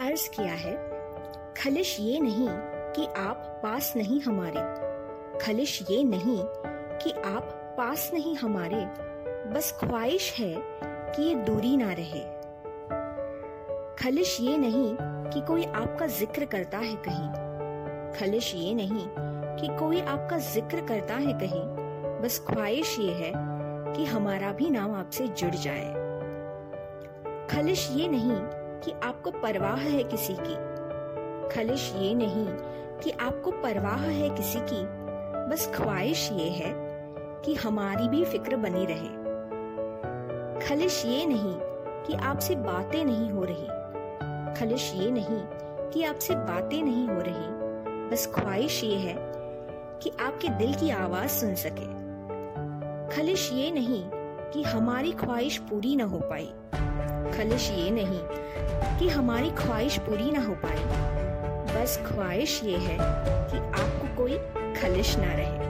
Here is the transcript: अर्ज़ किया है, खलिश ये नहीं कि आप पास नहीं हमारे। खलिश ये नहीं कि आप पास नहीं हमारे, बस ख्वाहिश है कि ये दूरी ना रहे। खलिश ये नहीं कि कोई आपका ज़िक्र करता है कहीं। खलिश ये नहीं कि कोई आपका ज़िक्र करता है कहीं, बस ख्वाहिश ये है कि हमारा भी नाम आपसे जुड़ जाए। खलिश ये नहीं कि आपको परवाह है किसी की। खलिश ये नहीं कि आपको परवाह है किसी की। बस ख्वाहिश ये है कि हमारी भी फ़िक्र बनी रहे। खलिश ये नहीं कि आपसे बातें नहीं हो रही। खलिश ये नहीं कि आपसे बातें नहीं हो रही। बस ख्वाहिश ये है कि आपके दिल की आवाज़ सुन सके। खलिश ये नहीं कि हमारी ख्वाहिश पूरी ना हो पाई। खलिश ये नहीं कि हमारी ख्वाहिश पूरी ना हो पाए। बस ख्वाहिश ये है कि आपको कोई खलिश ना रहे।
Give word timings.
अर्ज़ 0.00 0.28
किया 0.28 0.52
है, 0.52 0.72
खलिश 1.56 1.96
ये 2.00 2.20
नहीं 2.20 2.48
कि 2.96 3.04
आप 3.16 3.60
पास 3.62 3.92
नहीं 3.96 4.20
हमारे। 4.20 4.60
खलिश 5.38 5.82
ये 5.90 6.02
नहीं 6.04 6.38
कि 7.02 7.10
आप 7.10 7.74
पास 7.78 8.10
नहीं 8.14 8.36
हमारे, 8.36 8.76
बस 9.54 9.72
ख्वाहिश 9.80 10.32
है 10.38 10.54
कि 10.88 11.22
ये 11.22 11.34
दूरी 11.34 11.76
ना 11.76 11.92
रहे। 11.92 12.20
खलिश 13.94 14.36
ये 14.40 14.56
नहीं 14.58 14.96
कि 15.32 15.40
कोई 15.40 15.64
आपका 15.64 16.06
ज़िक्र 16.06 16.44
करता 16.44 16.78
है 16.78 16.94
कहीं। 17.08 18.18
खलिश 18.18 18.54
ये 18.54 18.74
नहीं 18.74 19.06
कि 19.56 19.78
कोई 19.78 20.00
आपका 20.00 20.38
ज़िक्र 20.38 20.86
करता 20.86 21.14
है 21.14 21.32
कहीं, 21.32 21.62
बस 22.22 22.44
ख्वाहिश 22.48 22.98
ये 22.98 23.12
है 23.12 23.32
कि 23.96 24.04
हमारा 24.04 24.52
भी 24.52 24.70
नाम 24.70 24.94
आपसे 24.94 25.28
जुड़ 25.28 25.54
जाए। 25.54 25.92
खलिश 27.50 27.88
ये 27.92 28.08
नहीं 28.08 28.59
कि 28.84 28.92
आपको 29.02 29.30
परवाह 29.30 29.76
है 29.76 30.02
किसी 30.02 30.36
की। 30.40 30.70
खलिश 31.54 31.92
ये 31.96 32.14
नहीं 32.14 32.46
कि 32.98 33.10
आपको 33.10 33.50
परवाह 33.50 34.00
है 34.00 34.30
किसी 34.30 34.58
की। 34.60 35.00
बस 35.50 35.72
ख्वाहिश 35.74 36.32
ये 36.32 36.48
है 36.48 36.72
कि 37.44 37.54
हमारी 37.54 38.08
भी 38.08 38.24
फ़िक्र 38.24 38.56
बनी 38.56 38.86
रहे। 38.88 39.20
खलिश 40.66 41.06
ये 41.06 41.26
नहीं 41.26 41.54
कि 42.06 42.14
आपसे 42.14 42.56
बातें 42.56 43.04
नहीं 43.04 43.30
हो 43.30 43.44
रही। 43.48 43.66
खलिश 44.60 44.92
ये 44.94 45.10
नहीं 45.10 45.42
कि 45.90 46.02
आपसे 46.02 46.34
बातें 46.34 46.82
नहीं 46.82 47.08
हो 47.08 47.20
रही। 47.20 47.60
बस 48.10 48.32
ख्वाहिश 48.34 48.84
ये 48.84 48.96
है 48.96 49.14
कि 50.02 50.12
आपके 50.20 50.48
दिल 50.48 50.74
की 50.74 50.90
आवाज़ 50.90 51.30
सुन 51.30 51.54
सके। 51.54 52.00
खलिश 53.16 53.52
ये 53.52 53.70
नहीं 53.70 54.10
कि 54.50 54.62
हमारी 54.62 55.12
ख्वाहिश 55.12 55.58
पूरी 55.58 55.96
ना 55.96 56.04
हो 56.04 56.18
पाई। 56.18 56.52
खलिश 57.36 57.70
ये 57.70 57.90
नहीं 57.90 58.20
कि 58.98 59.08
हमारी 59.08 59.50
ख्वाहिश 59.50 59.98
पूरी 59.98 60.30
ना 60.30 60.44
हो 60.44 60.54
पाए। 60.54 60.84
बस 61.74 62.00
ख्वाहिश 62.06 62.60
ये 62.64 62.76
है 62.76 62.98
कि 63.50 63.58
आपको 63.82 64.16
कोई 64.16 64.38
खलिश 64.80 65.16
ना 65.18 65.32
रहे। 65.32 65.69